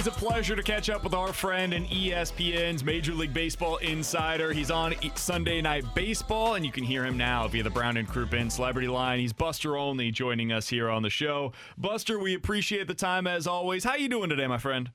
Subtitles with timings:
[0.00, 4.50] Always a pleasure to catch up with our friend and ESPN's Major League Baseball insider.
[4.50, 8.08] He's on Sunday Night Baseball, and you can hear him now via the Brown and
[8.08, 9.20] Crouppen Celebrity Line.
[9.20, 11.52] He's Buster Olney joining us here on the show.
[11.76, 13.84] Buster, we appreciate the time as always.
[13.84, 14.90] How you doing today, my friend?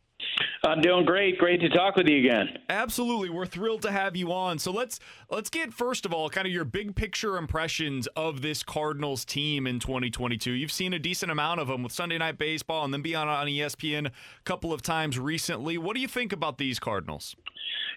[0.63, 1.37] I'm doing great.
[1.37, 2.57] Great to talk with you again.
[2.69, 3.29] Absolutely.
[3.29, 4.59] We're thrilled to have you on.
[4.59, 4.99] So let's
[5.29, 9.67] let's get first of all kind of your big picture impressions of this Cardinals team
[9.67, 10.51] in 2022.
[10.51, 13.27] You've seen a decent amount of them with Sunday Night Baseball and then being on,
[13.27, 14.11] on ESPN a
[14.43, 15.77] couple of times recently.
[15.77, 17.35] What do you think about these Cardinals?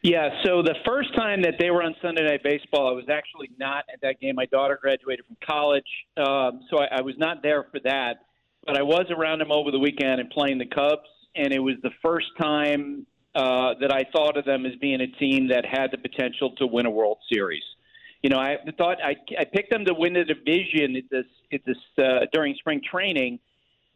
[0.03, 3.51] Yeah, so the first time that they were on Sunday Night Baseball, I was actually
[3.59, 4.37] not at that game.
[4.37, 5.83] My daughter graduated from college,
[6.17, 8.19] um, so I, I was not there for that.
[8.65, 11.77] But I was around them over the weekend and playing the Cubs and it was
[11.83, 15.91] the first time uh, that I thought of them as being a team that had
[15.93, 17.63] the potential to win a World Series.
[18.23, 21.61] You know, I thought I, I picked them to win the division at this, at
[21.65, 23.39] this uh, during spring training,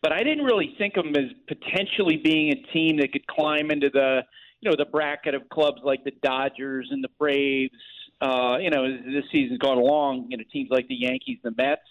[0.01, 3.71] but I didn't really think of them as potentially being a team that could climb
[3.73, 4.21] into the,
[4.61, 7.75] you know, the bracket of clubs like the Dodgers and the Braves.
[8.21, 11.53] Uh, you know, as this season's gone along, you know, teams like the Yankees, the
[11.57, 11.83] Mets.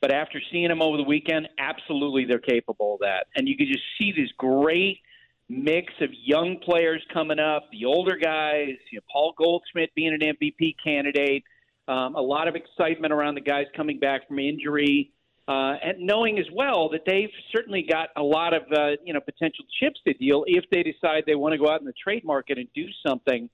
[0.00, 3.26] But after seeing them over the weekend, absolutely they're capable of that.
[3.34, 5.00] And you can just see this great
[5.48, 10.20] mix of young players coming up, the older guys, you know, Paul Goldschmidt being an
[10.20, 11.44] MVP candidate,
[11.88, 15.12] um, a lot of excitement around the guys coming back from injury,
[15.48, 19.20] uh, and knowing as well that they've certainly got a lot of uh, you know
[19.20, 22.24] potential chips to deal if they decide they want to go out in the trade
[22.24, 23.48] market and do something.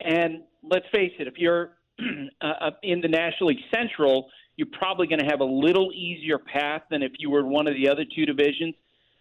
[0.00, 1.72] And let's face it, if you're
[2.40, 6.82] uh, in the National League Central, you're probably going to have a little easier path
[6.90, 8.74] than if you were in one of the other two divisions.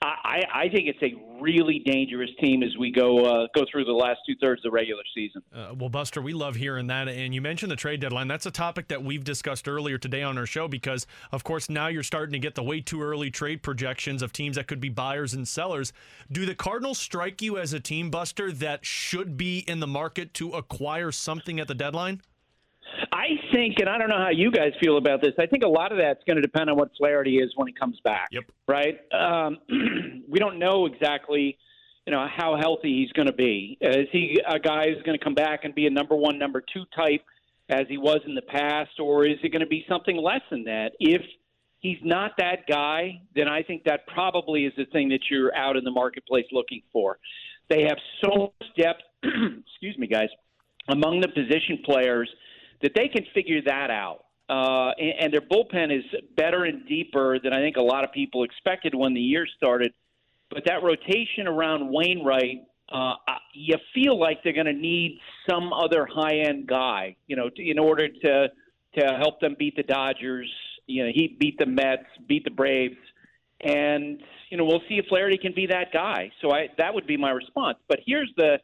[0.04, 3.94] I, I think it's a really dangerous team as we go uh, go through the
[3.94, 5.42] last two thirds of the regular season.
[5.54, 8.28] Uh, well, Buster, we love hearing that, and you mentioned the trade deadline.
[8.28, 11.88] That's a topic that we've discussed earlier today on our show because, of course, now
[11.88, 14.90] you're starting to get the way too early trade projections of teams that could be
[14.90, 15.94] buyers and sellers.
[16.30, 20.34] Do the Cardinals strike you as a team, Buster, that should be in the market
[20.36, 22.22] to acquire something at the deadline?
[23.14, 25.34] I think, and I don't know how you guys feel about this.
[25.38, 27.74] I think a lot of that's going to depend on what Flaherty is when he
[27.74, 28.30] comes back.
[28.32, 28.44] Yep.
[28.68, 29.00] Right.
[29.14, 29.60] Um,
[30.28, 31.58] we don't know exactly,
[32.08, 33.78] you know, how healthy he's going to be.
[33.82, 36.64] Is he a guy who's going to come back and be a number one, number
[36.74, 37.22] two type
[37.70, 40.64] as he was in the past, or is it going to be something less than
[40.64, 40.94] that?
[41.00, 41.22] If
[41.82, 45.78] he's not that guy, then I think that probably is the thing that you're out
[45.78, 47.20] in the marketplace looking for.
[47.70, 49.04] They have so much depth.
[49.24, 50.30] excuse me, guys.
[50.90, 52.30] Among the position players
[52.84, 54.26] that they can figure that out.
[54.50, 56.04] Uh, and, and their bullpen is
[56.38, 59.94] better and deeper than I think a lot of people expected when the year started.
[60.52, 63.14] But that rotation around Wainwright, uh,
[63.54, 65.18] you feel like they're going to need
[65.50, 68.48] some other high end guy, you know, in order to
[69.00, 70.52] to help them beat the Dodgers.
[70.86, 72.98] You know, he beat the Mets, beat the Braves,
[73.62, 76.32] and you know we'll see if Flaherty can be that guy.
[76.42, 77.78] So I that would be my response.
[77.88, 78.60] But here's the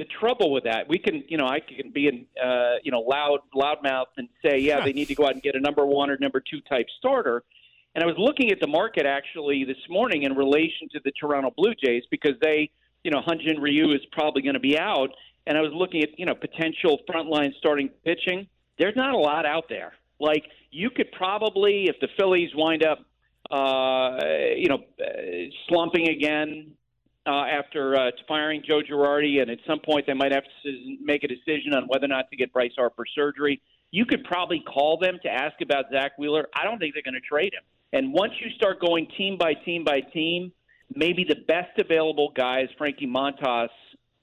[0.00, 3.00] the trouble with that, we can, you know, I can be in, uh, you know,
[3.00, 6.10] loud, loudmouth and say, yeah, they need to go out and get a number one
[6.10, 7.44] or number two type starter.
[7.94, 11.52] And I was looking at the market actually this morning in relation to the Toronto
[11.56, 12.70] Blue Jays because they,
[13.04, 15.10] you know, Hyun-Jin Ryu is probably going to be out.
[15.46, 18.48] And I was looking at, you know, potential frontline starting pitching.
[18.78, 19.92] There's not a lot out there.
[20.18, 23.00] Like you could probably, if the Phillies wind up,
[23.50, 24.18] uh,
[24.56, 26.72] you know, uh, slumping again,
[27.30, 31.22] uh, after uh, firing Joe Girardi, and at some point they might have to make
[31.22, 33.62] a decision on whether or not to get Bryce Harper surgery.
[33.92, 36.48] You could probably call them to ask about Zack Wheeler.
[36.54, 37.62] I don't think they're going to trade him.
[37.92, 40.52] And once you start going team by team by team,
[40.94, 43.68] maybe the best available guy is Frankie Montas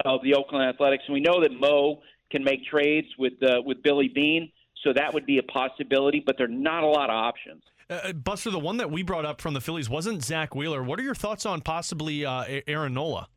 [0.04, 1.04] of the Oakland Athletics.
[1.08, 4.52] And we know that Mo can make trades with uh, with Billy Beane,
[4.84, 6.22] so that would be a possibility.
[6.26, 7.64] But there are not a lot of options.
[7.90, 10.84] Uh, uh, Buster, the one that we brought up from the Phillies wasn't Zack Wheeler.
[10.84, 13.30] What are your thoughts on possibly uh, Aaron Nola?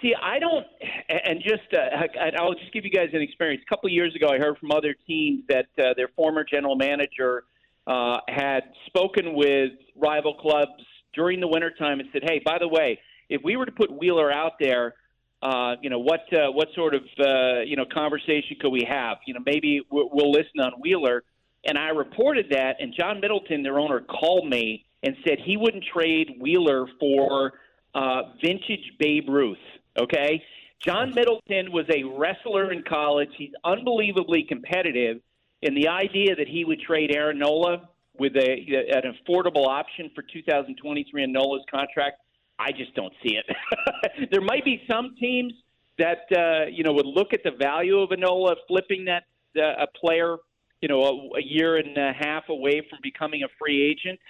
[0.00, 0.66] See, I don't,
[1.08, 3.62] and just uh, I'll just give you guys an experience.
[3.66, 6.76] A couple of years ago, I heard from other teams that uh, their former general
[6.76, 7.44] manager
[7.86, 10.82] uh, had spoken with rival clubs
[11.14, 12.98] during the wintertime and said, "Hey, by the way,
[13.28, 14.94] if we were to put Wheeler out there,
[15.42, 19.18] uh, you know what uh, what sort of uh, you know conversation could we have?
[19.26, 21.22] You know, maybe we'll, we'll listen on Wheeler."
[21.64, 25.84] And I reported that, and John Middleton, their owner, called me and said he wouldn't
[25.84, 27.52] trade Wheeler for
[27.94, 29.58] uh, vintage Babe Ruth.
[29.98, 30.42] Okay?
[30.84, 33.30] John Middleton was a wrestler in college.
[33.36, 35.18] He's unbelievably competitive.
[35.62, 37.88] And the idea that he would trade Aaron Nola
[38.18, 38.50] with a,
[38.92, 42.16] an affordable option for 2023 in Nola's contract,
[42.58, 44.28] I just don't see it.
[44.30, 45.52] there might be some teams
[45.98, 49.24] that uh, you know would look at the value of a Nola flipping that
[49.56, 50.38] uh, a player
[50.82, 54.20] you know, a, a year and a half away from becoming a free agent.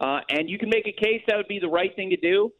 [0.00, 2.52] Uh, and you can make a case that would be the right thing to do.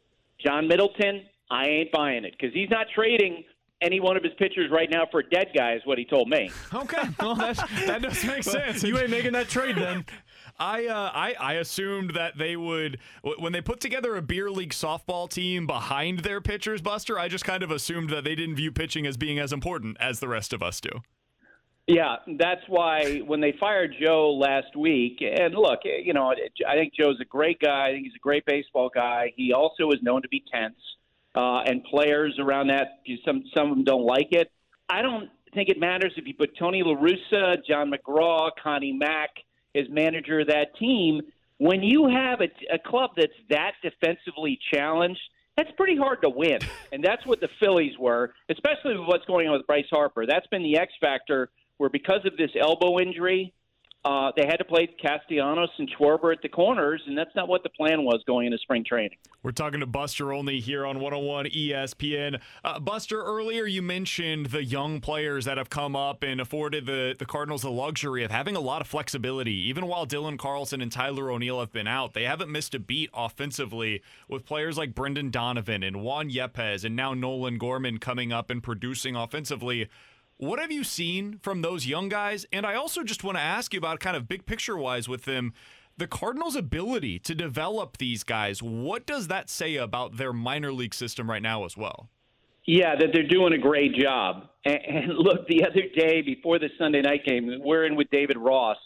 [0.45, 3.43] John Middleton, I ain't buying it because he's not trading
[3.81, 6.29] any one of his pitchers right now for a dead guy, is what he told
[6.29, 6.51] me.
[6.73, 8.83] Okay, well that that does make sense.
[8.83, 10.05] you ain't making that trade then.
[10.59, 12.97] I, uh, I I assumed that they would
[13.37, 17.19] when they put together a beer league softball team behind their pitchers, Buster.
[17.19, 20.19] I just kind of assumed that they didn't view pitching as being as important as
[20.19, 20.89] the rest of us do.
[21.87, 26.33] Yeah, that's why when they fired Joe last week, and look, you know,
[26.67, 27.87] I think Joe's a great guy.
[27.87, 29.31] I think he's a great baseball guy.
[29.37, 30.75] He also is known to be tense,
[31.33, 34.51] uh, and players around that, some some of them don't like it.
[34.89, 39.29] I don't think it matters if you put Tony La Russa, John McGraw, Connie Mack
[39.73, 41.21] as manager of that team.
[41.57, 45.21] When you have a, a club that's that defensively challenged,
[45.55, 46.59] that's pretty hard to win,
[46.91, 50.25] and that's what the Phillies were, especially with what's going on with Bryce Harper.
[50.27, 53.53] That's been the X factor where because of this elbow injury,
[54.07, 57.63] uh, they had to play Castellanos and Schwarber at the corners, and that's not what
[57.63, 59.17] the plan was going into spring training.
[59.43, 62.39] We're talking to Buster Olney here on 101 ESPN.
[62.63, 67.15] Uh, Buster, earlier you mentioned the young players that have come up and afforded the,
[67.19, 69.67] the Cardinals the luxury of having a lot of flexibility.
[69.67, 73.09] Even while Dylan Carlson and Tyler O'Neill have been out, they haven't missed a beat
[73.13, 78.49] offensively with players like Brendan Donovan and Juan Yepez and now Nolan Gorman coming up
[78.49, 79.89] and producing offensively.
[80.39, 82.45] What have you seen from those young guys?
[82.53, 85.25] And I also just want to ask you about kind of big picture wise with
[85.25, 85.53] them
[85.97, 88.61] the Cardinals' ability to develop these guys.
[88.61, 92.09] What does that say about their minor league system right now as well?
[92.67, 94.49] Yeah, that they're doing a great job.
[94.63, 98.37] And, and look, the other day before the Sunday night game, we're in with David
[98.37, 98.77] Ross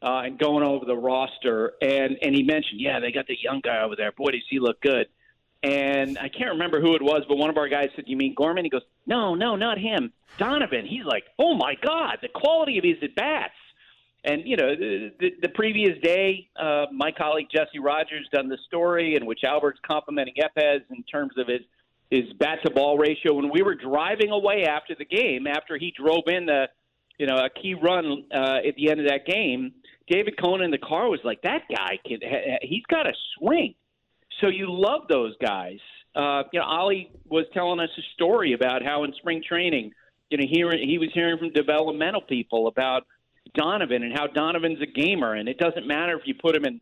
[0.00, 3.60] uh, and going over the roster, and and he mentioned, yeah, they got the young
[3.62, 4.12] guy over there.
[4.12, 5.08] Boy, does he look good
[5.62, 8.34] and I can't remember who it was, but one of our guys said, "You mean
[8.34, 10.12] Gorman?" He goes, "No, no, not him.
[10.38, 13.54] Donovan." He's like, "Oh my God, the quality of his at bats."
[14.24, 19.14] And you know, the, the, previous day, uh, my colleague Jesse Rogers done the story
[19.14, 21.62] in which Albert's complimenting Yepez in terms of his
[22.10, 23.34] his bat to ball ratio.
[23.34, 26.68] When we were driving away after the game, after he drove in the,
[27.18, 29.72] you know, a key run uh, at the end of that game,
[30.08, 32.18] David Cone in the car was like, "That guy can,
[32.62, 33.74] he's got a swing."
[34.40, 35.78] So you love those guys.
[36.14, 39.92] Uh, you know, Ollie was telling us a story about how in spring training,
[40.30, 43.06] you know, he he was hearing from developmental people about
[43.54, 46.80] Donovan and how Donovan's a gamer, and it doesn't matter if you put him in,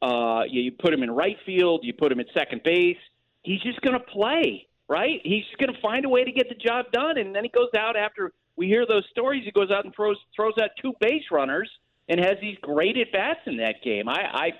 [0.00, 2.96] uh, you put him in right field, you put him at second base.
[3.42, 5.20] He's just going to play, right?
[5.22, 7.50] He's just going to find a way to get the job done, and then he
[7.50, 9.44] goes out after we hear those stories.
[9.44, 11.70] He goes out and throws throws out two base runners
[12.08, 14.08] and has these great at bats in that game.
[14.08, 14.50] I, I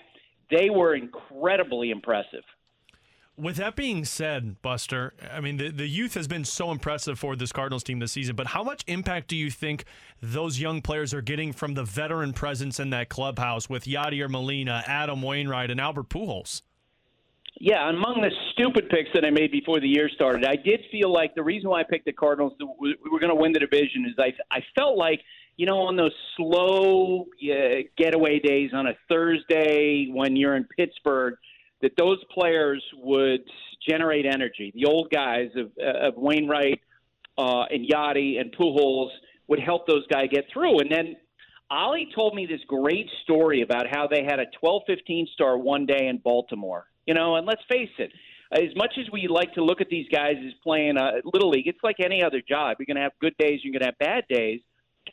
[0.51, 2.43] they were incredibly impressive.
[3.37, 7.37] With that being said, Buster, I mean, the, the youth has been so impressive for
[7.37, 9.85] this Cardinals team this season, but how much impact do you think
[10.21, 14.83] those young players are getting from the veteran presence in that clubhouse with Yadier Molina,
[14.89, 16.63] Adam Wainwright, and Albert Pujols?
[17.61, 21.13] Yeah, among the stupid picks that I made before the year started, I did feel
[21.13, 24.05] like the reason why I picked the Cardinals, we were going to win the division,
[24.05, 25.21] is I, I felt like–
[25.59, 31.35] you know, on those slow uh, getaway days on a Thursday when you're in Pittsburgh,
[31.83, 33.41] that those players would
[33.87, 34.73] generate energy.
[34.75, 36.81] The old guys of, of Wainwright
[37.37, 39.11] uh, and Yadi and Pujols
[39.49, 40.79] would help those guys get through.
[40.79, 41.17] And then
[41.71, 46.07] Ollie told me this great story about how they had a 12-15 star one day
[46.07, 46.87] in Baltimore.
[47.07, 48.13] You know, and let's face it,
[48.53, 51.67] as much as we like to look at these guys as playing a little league,
[51.67, 52.77] it's like any other job.
[52.79, 54.61] You're going to have good days, you're going to have bad days.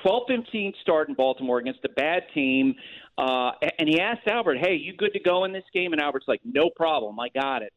[0.02, 2.75] 12 15 start in Baltimore against a bad team.
[3.18, 5.94] Uh, and he asked Albert, Hey, you good to go in this game?
[5.94, 7.20] And Albert's like, No problem.
[7.20, 7.74] I got it.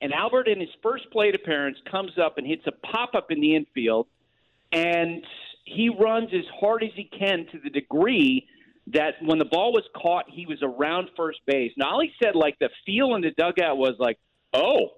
[0.00, 3.40] And Albert, in his first plate appearance, comes up and hits a pop up in
[3.40, 4.08] the infield.
[4.72, 5.24] And
[5.64, 8.46] he runs as hard as he can to the degree
[8.88, 11.72] that when the ball was caught, he was around first base.
[11.76, 14.18] Now, all said, like, the feel in the dugout was like,
[14.52, 14.90] Oh,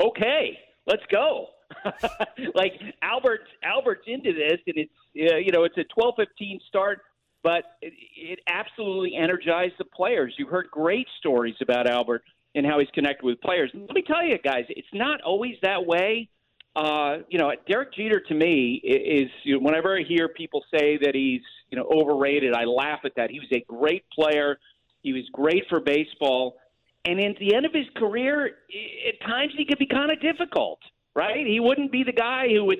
[0.00, 1.48] okay, let's go.
[2.54, 2.72] like
[3.02, 7.02] Albert Albert's into this, and it's you know it's a twelve fifteen start,
[7.42, 10.34] but it, it absolutely energized the players.
[10.38, 12.22] You heard great stories about Albert
[12.54, 13.70] and how he's connected with players.
[13.74, 16.28] Let me tell you, guys, it's not always that way.
[16.76, 20.98] Uh, you know, Derek Jeter to me is you know, whenever I hear people say
[21.02, 23.30] that he's you know overrated, I laugh at that.
[23.30, 24.58] He was a great player.
[25.02, 26.56] He was great for baseball.
[27.04, 28.46] And at the end of his career,
[29.08, 30.80] at times he could be kind of difficult
[31.18, 31.44] right?
[31.44, 32.78] He wouldn't be the guy who would,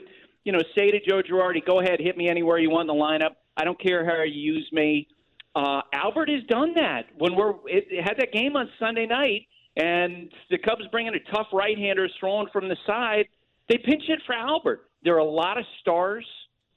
[0.49, 3.03] you know, say to Joe Girardi, "Go ahead, hit me anywhere you want in the
[3.03, 3.35] lineup.
[3.55, 5.07] I don't care how you use me."
[5.55, 9.47] Uh, Albert has done that when we're it, it had that game on Sunday night,
[9.77, 13.27] and the Cubs bringing a tough right-hander throwing from the side.
[13.69, 14.89] They pinch it for Albert.
[15.05, 16.25] There are a lot of stars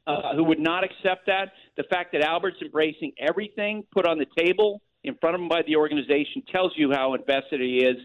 [0.05, 1.53] uh, who would not accept that.
[1.77, 5.61] The fact that Albert's embracing everything put on the table in front of him by
[5.65, 7.95] the organization tells you how invested he is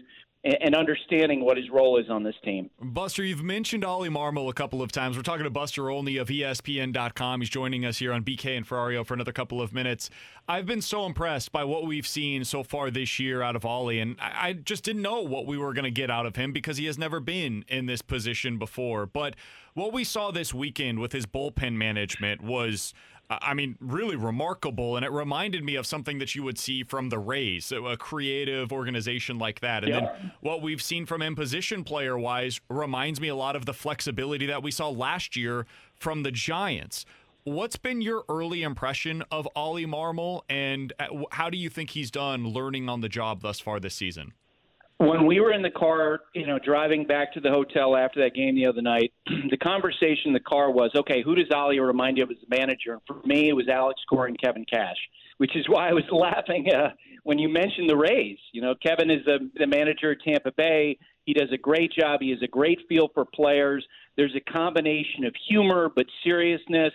[0.61, 2.69] and understanding what his role is on this team.
[2.81, 5.17] Buster, you've mentioned Ollie Marmol a couple of times.
[5.17, 7.41] We're talking to Buster Olney of ESPN.com.
[7.41, 10.09] He's joining us here on BK and Ferrario for another couple of minutes.
[10.47, 13.99] I've been so impressed by what we've seen so far this year out of Ollie,
[13.99, 16.77] and I just didn't know what we were going to get out of him because
[16.77, 19.05] he has never been in this position before.
[19.05, 19.35] But
[19.73, 22.93] what we saw this weekend with his bullpen management was
[23.29, 24.95] I mean, really remarkable.
[24.95, 28.71] And it reminded me of something that you would see from the Rays, a creative
[28.71, 29.83] organization like that.
[29.83, 29.99] And yeah.
[29.99, 33.73] then what we've seen from him position player wise reminds me a lot of the
[33.73, 35.65] flexibility that we saw last year
[35.95, 37.05] from the Giants.
[37.43, 42.11] What's been your early impression of Ollie Marmol, and uh, how do you think he's
[42.11, 44.33] done learning on the job thus far this season?
[44.99, 48.33] When we were in the car, you know, driving back to the hotel after that
[48.33, 49.13] game the other night,
[49.49, 52.55] the conversation in the car was, okay, who does Ollie remind you of as the
[52.57, 52.93] manager?
[52.93, 54.97] And for me, it was Alex Cora and Kevin Cash,
[55.37, 56.89] which is why I was laughing uh,
[57.23, 58.39] when you mentioned the Rays.
[58.53, 60.97] You know, Kevin is the, the manager at Tampa Bay.
[61.25, 62.21] He does a great job.
[62.21, 63.85] He has a great feel for players.
[64.15, 66.93] There's a combination of humor but seriousness,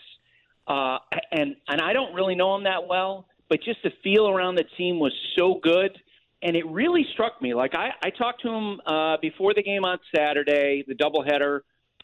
[0.67, 0.99] uh,
[1.31, 4.65] and and I don't really know him that well, but just the feel around the
[4.77, 5.97] team was so good
[6.43, 7.55] and it really struck me.
[7.55, 11.61] Like I, I talked to him uh, before the game on Saturday, the doubleheader.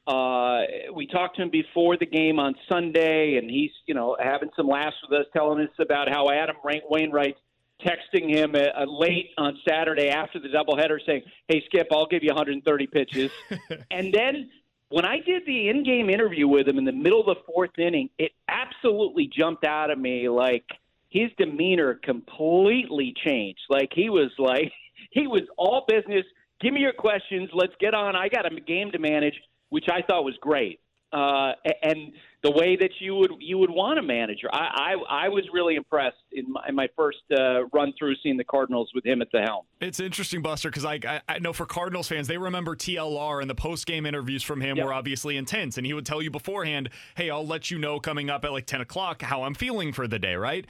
[0.07, 4.50] Uh, we talked to him before the game on Sunday, and he's you know having
[4.57, 7.37] some laughs with us, telling us about how Adam Wainwright
[7.85, 12.30] texting him uh, late on Saturday after the doubleheader, saying, "Hey Skip, I'll give you
[12.30, 13.30] 130 pitches,"
[13.90, 14.50] and then.
[14.90, 18.09] When I did the in-game interview with him in the middle of the fourth inning,
[18.18, 20.64] it absolutely jumped out at me like–
[21.11, 23.61] his demeanor completely changed.
[23.69, 24.73] Like he was like
[25.11, 26.25] he was all business.
[26.61, 27.50] Give me your questions.
[27.53, 28.17] Let's get on.
[28.17, 29.35] I got a game to manage,
[29.71, 30.81] which I thought was great.
[31.11, 32.12] Uh, and
[32.43, 35.75] the way that you would you would want a manager, I I, I was really
[35.75, 39.29] impressed in my, in my first uh, run through seeing the Cardinals with him at
[39.33, 39.65] the helm.
[39.81, 43.49] It's interesting, Buster, because I, I, I know for Cardinals fans they remember TLR and
[43.49, 44.85] the post game interviews from him yep.
[44.85, 48.29] were obviously intense, and he would tell you beforehand, "Hey, I'll let you know coming
[48.29, 50.67] up at like ten o'clock how I'm feeling for the day," right?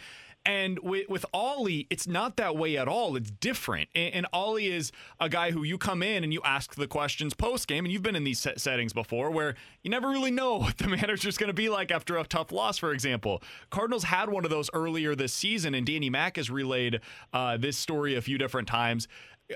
[0.48, 3.16] And with, with Ollie, it's not that way at all.
[3.16, 3.90] It's different.
[3.94, 7.34] And, and Ollie is a guy who you come in and you ask the questions
[7.34, 7.84] post game.
[7.84, 10.88] And you've been in these set settings before where you never really know what the
[10.88, 13.42] manager's going to be like after a tough loss, for example.
[13.68, 17.00] Cardinals had one of those earlier this season, and Danny Mack has relayed
[17.34, 19.06] uh, this story a few different times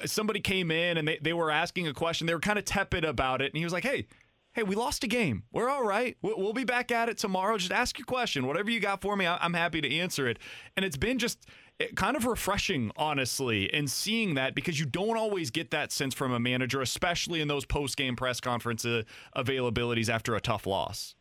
[0.06, 2.26] somebody came in and they, they were asking a question.
[2.26, 3.52] They were kind of tepid about it.
[3.52, 4.06] And he was like, hey,
[4.52, 5.44] hey, we lost a game.
[5.52, 6.16] We're all right.
[6.20, 7.56] We'll be back at it tomorrow.
[7.56, 8.46] Just ask your question.
[8.46, 10.38] Whatever you got for me, I'm happy to answer it.
[10.76, 11.46] And it's been just
[11.80, 16.14] eh, kind of refreshing, honestly, and seeing that because you don't always get that sense
[16.14, 19.02] from a manager, especially in those post game press conference uh,
[19.36, 21.14] availabilities after a tough loss.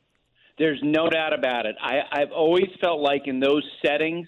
[0.57, 1.75] There's no doubt about it.
[1.81, 4.27] I, I've always felt like in those settings,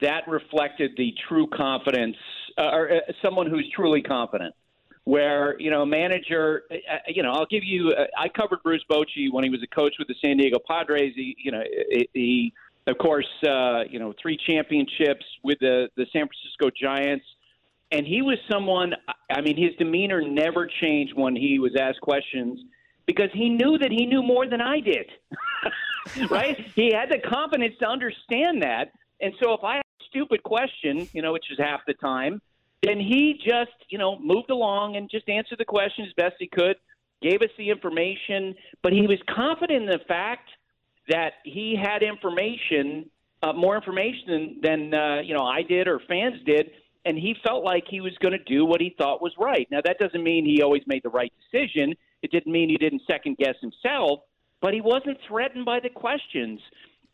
[0.00, 2.16] that reflected the true confidence,
[2.58, 4.52] uh, or uh, someone who's truly confident
[5.04, 6.62] where you know manager
[7.08, 9.94] you know I'll give you uh, I covered Bruce Bochy when he was a coach
[9.98, 11.12] with the San Diego Padres.
[11.16, 11.62] He you know
[12.12, 12.52] he
[12.86, 17.24] of course uh, you know three championships with the the San Francisco Giants.
[17.90, 18.94] And he was someone
[19.30, 22.60] I mean his demeanor never changed when he was asked questions
[23.06, 25.06] because he knew that he knew more than I did
[26.30, 26.58] right?
[26.74, 28.92] He had the confidence to understand that.
[29.20, 32.40] And so if I have a stupid question you know which is half the time
[32.82, 36.48] then he just, you know, moved along and just answered the question as best he
[36.48, 36.76] could,
[37.22, 40.48] gave us the information, but he was confident in the fact
[41.08, 43.08] that he had information,
[43.42, 46.70] uh, more information than, than uh, you know I did or fans did,
[47.04, 49.68] and he felt like he was going to do what he thought was right.
[49.70, 51.94] Now that doesn't mean he always made the right decision.
[52.22, 54.20] It didn't mean he didn't second guess himself,
[54.60, 56.60] but he wasn't threatened by the questions.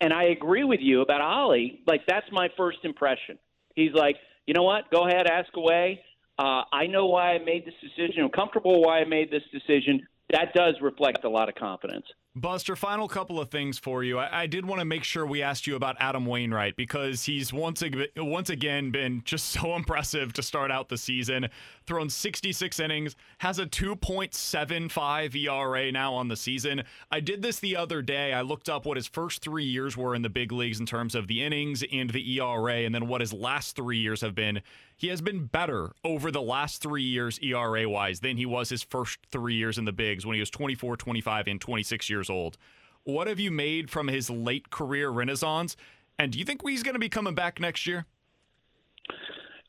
[0.00, 1.80] And I agree with you about Ollie.
[1.86, 3.38] Like that's my first impression.
[3.74, 4.16] He's like,
[4.48, 4.90] you know what?
[4.90, 6.00] Go ahead, ask away.
[6.38, 8.24] Uh, I know why I made this decision.
[8.24, 10.08] I'm comfortable why I made this decision.
[10.30, 12.04] That does reflect a lot of confidence.
[12.36, 14.18] Buster, final couple of things for you.
[14.18, 17.52] I, I did want to make sure we asked you about Adam Wainwright because he's
[17.52, 21.48] once ag- once again been just so impressive to start out the season.
[21.86, 26.82] Thrown 66 innings, has a 2.75 ERA now on the season.
[27.10, 28.32] I did this the other day.
[28.32, 31.14] I looked up what his first three years were in the big leagues in terms
[31.14, 34.60] of the innings and the ERA, and then what his last three years have been.
[34.98, 38.82] He has been better over the last three years ERA wise than he was his
[38.82, 42.58] first three years in the bigs when he was 24, 25, and 26 years old.
[43.04, 45.76] What have you made from his late career renaissance?
[46.18, 48.06] And do you think he's going to be coming back next year?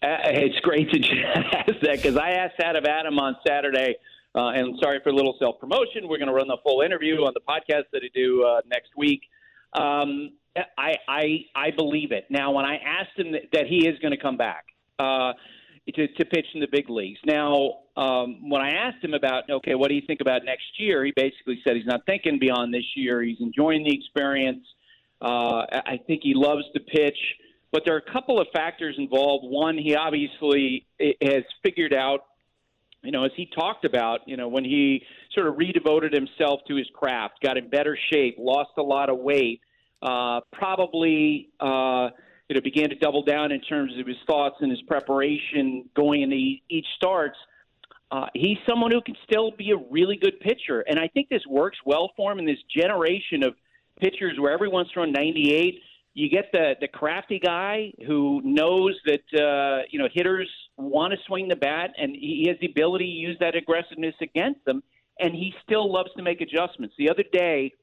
[0.02, 1.00] Uh, it's great to
[1.36, 3.98] ask that because I asked that of Adam on Saturday.
[4.34, 6.08] Uh, and sorry for a little self promotion.
[6.08, 8.90] We're going to run the full interview on the podcast that I do uh, next
[8.98, 9.22] week.
[9.74, 10.32] Um,
[10.78, 12.26] I, I I believe it.
[12.32, 14.66] Now, when I asked him that, that he is going to come back,
[15.00, 15.34] uh,
[15.96, 17.20] to, to pitch in the big leagues.
[17.26, 21.04] Now, um, when I asked him about, okay, what do you think about next year?
[21.04, 23.22] He basically said he's not thinking beyond this year.
[23.24, 24.64] He's enjoying the experience.
[25.22, 27.18] Uh, I think he loves to pitch,
[27.72, 29.46] but there are a couple of factors involved.
[29.48, 32.22] One, he obviously has figured out,
[33.04, 35.04] you know, as he talked about, you know, when he
[35.34, 39.18] sort of redevoted himself to his craft, got in better shape, lost a lot of
[39.18, 39.62] weight,
[40.02, 41.50] uh, probably.
[41.60, 42.10] Uh,
[42.50, 46.24] you know, began to double down in terms of his thoughts and his preparation going
[46.24, 47.38] into each starts
[48.12, 51.46] uh, he's someone who can still be a really good pitcher, and I think this
[51.48, 53.54] works well for him in this generation of
[54.00, 55.80] pitchers where everyone's throwing 98.
[56.16, 61.20] You get the the crafty guy who knows that uh, you know hitters want to
[61.28, 64.82] swing the bat, and he has the ability to use that aggressiveness against them,
[65.20, 66.96] and he still loves to make adjustments.
[66.98, 67.74] The other day,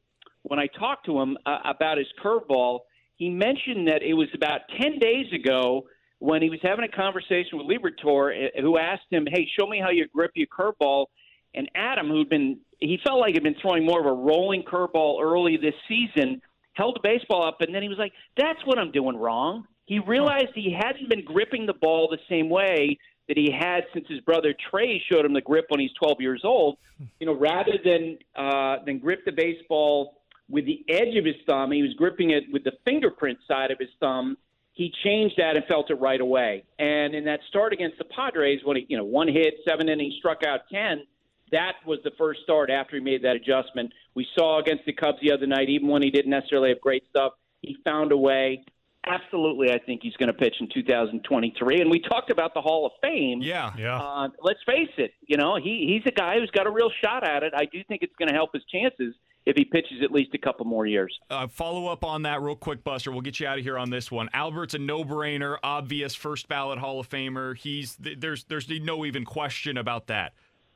[0.42, 2.80] when I talked to him uh, about his curveball,
[3.16, 5.86] he mentioned that it was about 10 days ago
[6.18, 9.78] when he was having a conversation with Liberatore, eh, who asked him, "Hey, show me
[9.80, 11.06] how you grip your curveball."
[11.54, 15.22] And Adam, who'd been he felt like he'd been throwing more of a rolling curveball
[15.22, 16.42] early this season,
[16.74, 19.98] held the baseball up, and then he was like, "That's what I'm doing wrong." He
[19.98, 24.20] realized he hadn't been gripping the ball the same way that he had since his
[24.20, 26.78] brother Trey showed him the grip when he's 12 years old.
[27.20, 31.72] You know, rather than uh, than grip the baseball with the edge of his thumb,
[31.72, 34.36] he was gripping it with the fingerprint side of his thumb
[34.76, 36.62] he changed that and felt it right away.
[36.78, 40.14] And in that start against the Padres, when he, you know, one hit, seven innings,
[40.18, 41.02] struck out 10,
[41.50, 43.90] that was the first start after he made that adjustment.
[44.14, 47.04] We saw against the Cubs the other night, even when he didn't necessarily have great
[47.08, 48.64] stuff, he found a way.
[49.06, 51.80] Absolutely, I think he's going to pitch in 2023.
[51.80, 53.40] And we talked about the Hall of Fame.
[53.40, 53.98] Yeah, yeah.
[53.98, 57.26] Uh, let's face it, you know, he, he's a guy who's got a real shot
[57.26, 57.54] at it.
[57.56, 59.14] I do think it's going to help his chances
[59.46, 61.16] if he pitches at least a couple more years.
[61.30, 63.12] Uh, follow up on that real quick, Buster.
[63.12, 64.28] We'll get you out of here on this one.
[64.34, 67.56] Albert's a no-brainer, obvious first ballot Hall of Famer.
[67.56, 70.34] He's there's there's no even question about that.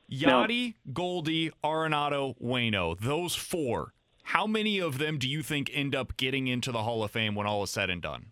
[0.09, 0.93] Yadi, no.
[0.93, 3.93] Goldie, Arenado, Wayno, those four.
[4.23, 7.35] How many of them do you think end up getting into the Hall of Fame
[7.35, 8.27] when all is said and done?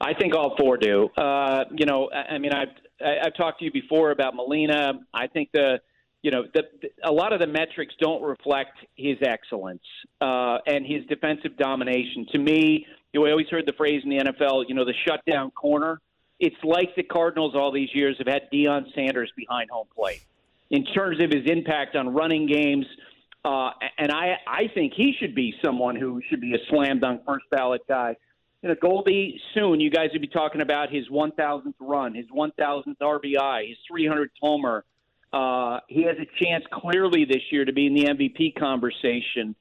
[0.00, 1.08] I think all four do.
[1.16, 2.68] Uh, you know, I, I mean, I've
[3.00, 4.94] I've talked to you before about Molina.
[5.14, 5.80] I think the
[6.22, 6.62] you know, the,
[7.04, 9.82] a lot of the metrics don't reflect his excellence
[10.20, 12.26] uh, and his defensive domination.
[12.32, 14.94] To me, you know, I always heard the phrase in the NFL, you know, the
[15.06, 16.00] shutdown corner.
[16.38, 20.22] It's like the Cardinals all these years have had Deion Sanders behind home plate
[20.70, 22.86] in terms of his impact on running games.
[23.44, 27.22] Uh, and I, I think he should be someone who should be a slam dunk
[27.24, 28.16] first ballot guy.
[28.62, 32.96] You know, Goldie, soon you guys will be talking about his 1,000th run, his 1,000th
[33.00, 34.84] RBI, his 300th homer
[35.32, 39.54] uh, he has a chance clearly this year to be in the MVP conversation.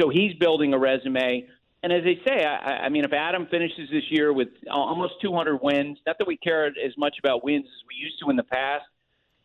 [0.00, 1.48] So he's building a resume.
[1.82, 5.58] And as they say, I, I mean, if Adam finishes this year with almost 200
[5.62, 8.44] wins, not that we care as much about wins as we used to in the
[8.44, 8.84] past,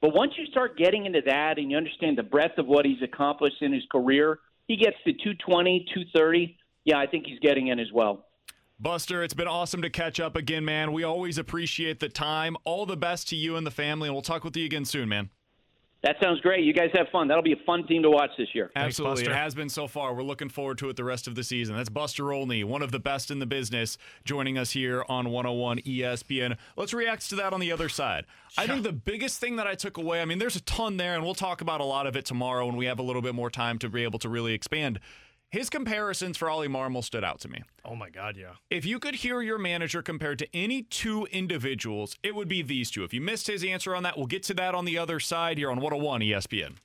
[0.02, 3.02] but once you start getting into that and you understand the breadth of what he's
[3.02, 6.58] accomplished in his career, he gets to 220, 230.
[6.86, 8.26] Yeah, I think he's getting in as well.
[8.80, 10.92] Buster, it's been awesome to catch up again, man.
[10.92, 12.56] We always appreciate the time.
[12.64, 15.10] All the best to you and the family, and we'll talk with you again soon,
[15.10, 15.32] man.
[16.04, 16.64] That sounds great.
[16.64, 17.28] You guys have fun.
[17.28, 18.70] That'll be a fun team to watch this year.
[18.76, 19.24] Absolutely.
[19.24, 20.14] Thanks, it has been so far.
[20.14, 21.76] We're looking forward to it the rest of the season.
[21.76, 25.80] That's Buster Olney, one of the best in the business, joining us here on 101
[25.80, 26.58] ESPN.
[26.76, 28.26] Let's react to that on the other side.
[28.58, 31.16] I think the biggest thing that I took away, I mean, there's a ton there,
[31.16, 33.34] and we'll talk about a lot of it tomorrow when we have a little bit
[33.34, 35.00] more time to be able to really expand.
[35.50, 37.64] His comparisons for Ollie Marmol stood out to me.
[37.86, 38.56] Oh my God, yeah.
[38.70, 42.92] If you could hear your manager compared to any two individuals, it would be these
[42.92, 43.06] two.
[43.06, 45.58] If you missed his answer on that, we'll get to that on the other side
[45.58, 46.76] here on 101 ESPN.